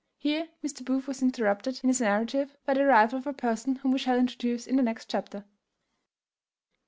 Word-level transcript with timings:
Here 0.17 0.47
Mr. 0.65 0.83
Booth 0.83 1.05
was 1.05 1.21
interrupted 1.21 1.79
in 1.83 1.87
his 1.87 2.01
narrative 2.01 2.57
by 2.65 2.73
the 2.73 2.81
arrival 2.81 3.19
of 3.19 3.27
a 3.27 3.33
person 3.33 3.75
whom 3.75 3.91
we 3.91 3.99
shall 3.99 4.17
introduce 4.17 4.65
in 4.65 4.75
the 4.75 4.81
next 4.81 5.07
chapter. 5.11 5.45